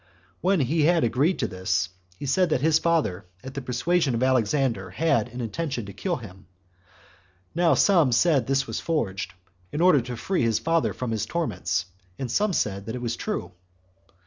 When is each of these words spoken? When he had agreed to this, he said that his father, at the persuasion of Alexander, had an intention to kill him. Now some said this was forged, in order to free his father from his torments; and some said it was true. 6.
When 0.39 0.61
he 0.61 0.85
had 0.85 1.03
agreed 1.03 1.37
to 1.37 1.47
this, 1.47 1.89
he 2.17 2.25
said 2.25 2.49
that 2.49 2.61
his 2.61 2.79
father, 2.79 3.27
at 3.43 3.53
the 3.53 3.61
persuasion 3.61 4.15
of 4.15 4.23
Alexander, 4.23 4.89
had 4.89 5.27
an 5.29 5.41
intention 5.41 5.85
to 5.85 5.93
kill 5.93 6.15
him. 6.15 6.47
Now 7.53 7.75
some 7.75 8.11
said 8.11 8.47
this 8.47 8.65
was 8.65 8.79
forged, 8.79 9.35
in 9.71 9.79
order 9.79 10.01
to 10.01 10.17
free 10.17 10.41
his 10.41 10.57
father 10.57 10.93
from 10.93 11.11
his 11.11 11.27
torments; 11.27 11.85
and 12.17 12.31
some 12.31 12.51
said 12.51 12.89
it 12.89 12.99
was 12.99 13.15
true. 13.15 13.51
6. 14.07 14.13